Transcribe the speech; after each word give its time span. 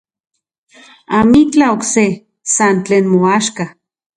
Amitlaj 1.17 1.69
okse, 1.75 2.05
san 2.53 2.75
tlen 2.85 3.05
moaxka. 3.13 3.65